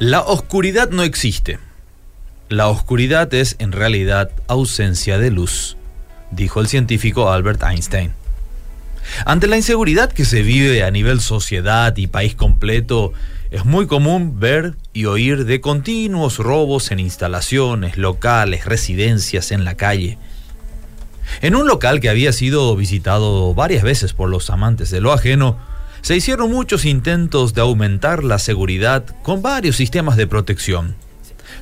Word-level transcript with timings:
La 0.00 0.22
oscuridad 0.22 0.88
no 0.88 1.02
existe. 1.02 1.58
La 2.48 2.68
oscuridad 2.68 3.34
es 3.34 3.56
en 3.58 3.70
realidad 3.70 4.30
ausencia 4.46 5.18
de 5.18 5.30
luz, 5.30 5.76
dijo 6.30 6.62
el 6.62 6.68
científico 6.68 7.30
Albert 7.30 7.62
Einstein. 7.62 8.14
Ante 9.26 9.46
la 9.46 9.58
inseguridad 9.58 10.10
que 10.10 10.24
se 10.24 10.40
vive 10.40 10.84
a 10.84 10.90
nivel 10.90 11.20
sociedad 11.20 11.94
y 11.98 12.06
país 12.06 12.34
completo, 12.34 13.12
es 13.50 13.66
muy 13.66 13.86
común 13.86 14.40
ver 14.40 14.74
y 14.94 15.04
oír 15.04 15.44
de 15.44 15.60
continuos 15.60 16.38
robos 16.38 16.90
en 16.92 16.98
instalaciones, 16.98 17.98
locales, 17.98 18.64
residencias, 18.64 19.52
en 19.52 19.66
la 19.66 19.74
calle. 19.74 20.16
En 21.42 21.54
un 21.54 21.66
local 21.66 22.00
que 22.00 22.08
había 22.08 22.32
sido 22.32 22.74
visitado 22.74 23.52
varias 23.52 23.82
veces 23.82 24.14
por 24.14 24.30
los 24.30 24.48
amantes 24.48 24.88
de 24.88 25.02
lo 25.02 25.12
ajeno, 25.12 25.58
se 26.02 26.16
hicieron 26.16 26.50
muchos 26.50 26.84
intentos 26.84 27.54
de 27.54 27.60
aumentar 27.60 28.24
la 28.24 28.38
seguridad 28.38 29.04
con 29.22 29.42
varios 29.42 29.76
sistemas 29.76 30.16
de 30.16 30.26
protección, 30.26 30.96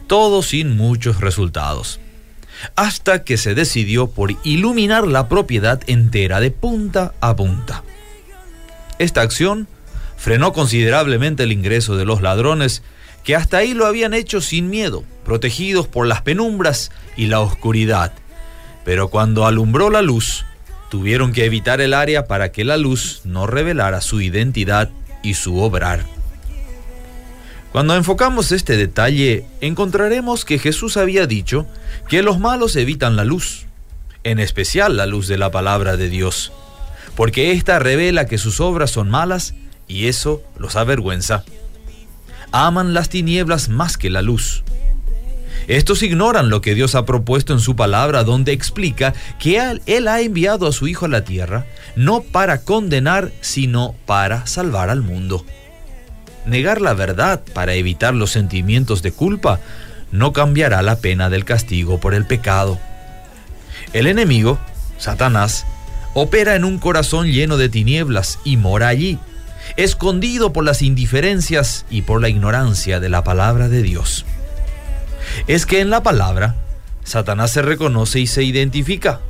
todo 0.07 0.43
sin 0.43 0.77
muchos 0.77 1.21
resultados, 1.21 2.01
hasta 2.77 3.25
que 3.25 3.37
se 3.37 3.55
decidió 3.55 4.09
por 4.09 4.35
iluminar 4.45 5.07
la 5.07 5.29
propiedad 5.29 5.81
entera 5.87 6.41
de 6.41 6.51
punta 6.51 7.15
a 7.21 7.37
punta. 7.37 7.83
Esta 8.99 9.23
acción 9.23 9.69
frenó 10.17 10.53
considerablemente 10.53 11.45
el 11.45 11.53
ingreso 11.53 11.97
de 11.97 12.05
los 12.05 12.23
ladrones 12.23 12.83
que 13.25 13.37
hasta 13.37 13.59
ahí 13.59 13.75
lo 13.75 13.87
habían 13.87 14.15
hecho 14.15 14.41
sin 14.41 14.71
miedo, 14.71 15.05
protegidos 15.25 15.87
por 15.87 16.07
las 16.07 16.23
penumbras 16.23 16.91
y 17.17 17.27
la 17.27 17.41
oscuridad. 17.41 18.13
Pero 18.85 19.09
cuando 19.09 19.47
alumbró 19.47 19.91
la 19.91 20.03
luz, 20.03 20.47
tuvieron 20.91 21.33
que 21.33 21.45
evitar 21.45 21.81
el 21.81 21.95
área 21.95 22.27
para 22.27 22.53
que 22.53 22.65
la 22.65 22.77
luz 22.77 23.23
no 23.25 23.47
revelara 23.47 24.01
su 24.01 24.21
identidad 24.21 24.91
y 25.23 25.35
su 25.35 25.59
obrar. 25.59 26.05
Cuando 27.73 27.95
enfocamos 27.95 28.51
este 28.51 28.77
detalle, 28.77 29.45
encontraremos 29.61 30.45
que 30.45 30.59
Jesús 30.59 30.97
había 30.97 31.27
dicho 31.27 31.67
que 32.09 32.23
los 32.23 32.39
malos 32.39 32.77
evitan 32.77 33.17
la 33.17 33.25
luz, 33.25 33.67
en 34.25 34.39
especial 34.39 34.97
la 34.97 35.07
luz 35.07 35.29
de 35.29 35.39
la 35.39 35.51
palabra 35.51 35.97
de 35.97 36.09
Dios, 36.09 36.53
porque 37.15 37.53
ésta 37.53 37.79
revela 37.79 38.27
que 38.27 38.39
sus 38.39 38.61
obras 38.61 38.91
son 38.91 39.11
malas 39.11 39.55
y 39.87 40.07
eso 40.07 40.43
los 40.59 40.77
avergüenza. 40.77 41.45
Aman 42.51 42.95
las 42.95 43.11
tinieblas 43.11 43.69
más 43.69 43.99
que 43.99 44.09
la 44.09 44.23
luz 44.23 44.65
estos 45.69 46.03
ignoran 46.03 46.49
lo 46.49 46.63
que 46.63 46.75
Dios 46.75 46.95
ha 46.95 47.05
propuesto 47.05 47.53
en 47.53 47.61
su 47.61 47.77
palabra, 47.77 48.25
donde 48.25 48.53
explica 48.53 49.13
que 49.39 49.61
Él 49.85 50.09
ha 50.09 50.21
enviado 50.23 50.67
a 50.67 50.73
su 50.73 50.89
Hijo 50.89 51.05
a 51.05 51.09
la 51.09 51.25
tierra, 51.25 51.67
no 51.95 52.23
para 52.23 52.63
condenar, 52.63 53.31
sino 53.43 53.95
para 54.07 54.47
salvar 54.47 54.89
al 54.89 55.03
mundo. 55.03 55.45
Negar 56.47 56.81
la 56.81 56.95
verdad 56.95 57.43
para 57.53 57.75
evitar 57.75 58.15
los 58.15 58.31
sentimientos 58.31 59.03
de 59.03 59.13
culpa 59.13 59.61
no 60.11 60.33
cambiará 60.33 60.81
la 60.81 61.01
pena 61.01 61.29
del 61.29 61.45
castigo 61.45 62.01
por 62.01 62.15
el 62.15 62.27
pecado. 62.27 62.79
El 63.93 64.07
enemigo, 64.07 64.59
Satanás, 64.97 65.67
opera 66.15 66.55
en 66.55 66.65
un 66.65 66.79
corazón 66.79 67.27
lleno 67.27 67.59
de 67.59 67.69
tinieblas 67.69 68.39
y 68.43 68.57
mora 68.57 68.89
allí, 68.89 69.19
escondido 69.77 70.51
por 70.55 70.65
las 70.65 70.81
indiferencias 70.81 71.85
y 71.91 72.03
por 72.03 72.23
la 72.23 72.31
ignorancia 72.31 73.01
de 73.01 73.11
la 73.11 73.23
palabra 73.23 73.69
de 73.69 73.83
Dios 73.83 74.25
es 75.47 75.67
que 75.67 75.81
en 75.81 75.91
la 75.91 76.03
palabra 76.03 76.57
Satanás 77.05 77.53
se 77.53 77.63
reconoce 77.63 78.21
y 78.21 78.27
se 78.27 78.43
identifica 78.43 79.21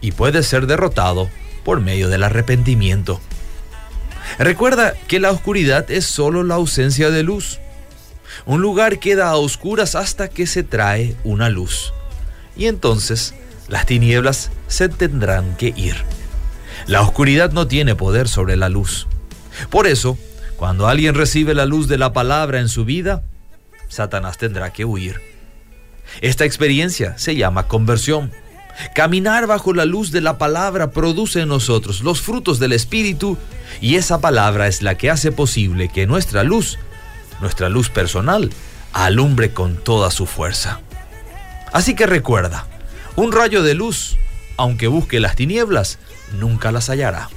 y 0.00 0.12
puede 0.12 0.42
ser 0.42 0.66
derrotado 0.66 1.30
por 1.64 1.80
medio 1.80 2.08
del 2.08 2.22
arrepentimiento. 2.24 3.20
Recuerda 4.38 4.94
que 5.08 5.20
la 5.20 5.30
oscuridad 5.30 5.90
es 5.90 6.04
solo 6.04 6.42
la 6.42 6.56
ausencia 6.56 7.10
de 7.10 7.22
luz. 7.22 7.60
Un 8.46 8.60
lugar 8.60 8.98
queda 8.98 9.28
a 9.28 9.36
oscuras 9.36 9.94
hasta 9.94 10.28
que 10.28 10.46
se 10.46 10.62
trae 10.62 11.16
una 11.24 11.48
luz. 11.48 11.92
Y 12.56 12.66
entonces 12.66 13.34
las 13.68 13.86
tinieblas 13.86 14.50
se 14.68 14.88
tendrán 14.88 15.56
que 15.56 15.72
ir. 15.76 15.96
La 16.86 17.02
oscuridad 17.02 17.52
no 17.52 17.66
tiene 17.66 17.94
poder 17.94 18.28
sobre 18.28 18.56
la 18.56 18.68
luz. 18.68 19.06
Por 19.70 19.86
eso, 19.86 20.18
cuando 20.56 20.88
alguien 20.88 21.14
recibe 21.14 21.54
la 21.54 21.66
luz 21.66 21.88
de 21.88 21.98
la 21.98 22.12
palabra 22.12 22.60
en 22.60 22.68
su 22.68 22.84
vida, 22.84 23.22
Satanás 23.92 24.38
tendrá 24.38 24.72
que 24.72 24.86
huir. 24.86 25.20
Esta 26.22 26.46
experiencia 26.46 27.16
se 27.18 27.36
llama 27.36 27.68
conversión. 27.68 28.32
Caminar 28.94 29.46
bajo 29.46 29.74
la 29.74 29.84
luz 29.84 30.10
de 30.12 30.22
la 30.22 30.38
palabra 30.38 30.92
produce 30.92 31.40
en 31.40 31.48
nosotros 31.48 32.00
los 32.00 32.22
frutos 32.22 32.58
del 32.58 32.72
Espíritu 32.72 33.36
y 33.82 33.96
esa 33.96 34.18
palabra 34.20 34.66
es 34.66 34.80
la 34.80 34.96
que 34.96 35.10
hace 35.10 35.30
posible 35.30 35.90
que 35.90 36.06
nuestra 36.06 36.42
luz, 36.42 36.78
nuestra 37.42 37.68
luz 37.68 37.90
personal, 37.90 38.50
alumbre 38.94 39.52
con 39.52 39.76
toda 39.76 40.10
su 40.10 40.24
fuerza. 40.24 40.80
Así 41.70 41.94
que 41.94 42.06
recuerda, 42.06 42.66
un 43.14 43.30
rayo 43.30 43.62
de 43.62 43.74
luz, 43.74 44.16
aunque 44.56 44.86
busque 44.86 45.20
las 45.20 45.36
tinieblas, 45.36 45.98
nunca 46.38 46.72
las 46.72 46.88
hallará. 46.88 47.28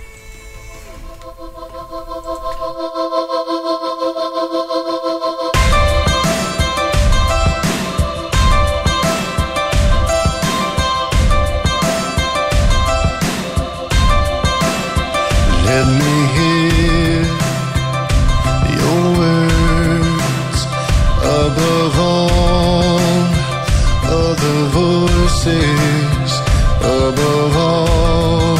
Above 25.48 27.56
all 27.56 28.56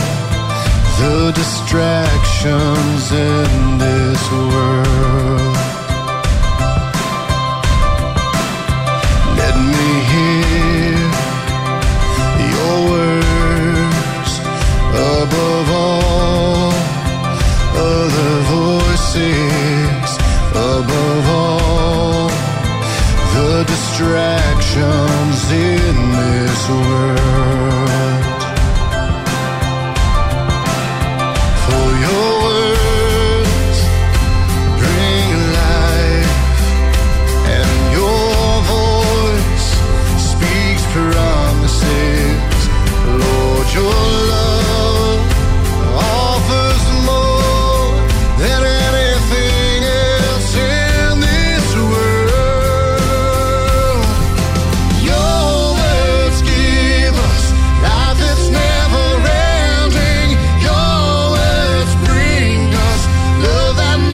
the 1.00 1.32
distractions 1.34 3.12
in 3.12 3.78
this 3.80 4.32
world. 4.32 5.45